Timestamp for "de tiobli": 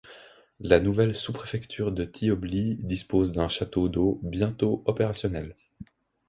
1.91-2.73